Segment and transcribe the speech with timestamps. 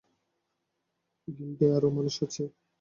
[1.27, 2.43] গিল্ডে আরো মানুষ আছে?